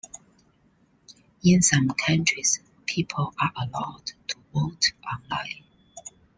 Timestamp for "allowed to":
3.55-4.37